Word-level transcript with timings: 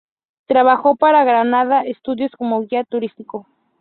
Trabajó 0.47 0.95
para 0.95 1.23
Granada 1.23 1.83
Studios 1.95 2.31
como 2.35 2.63
guía 2.65 2.83
turístico. 2.85 3.45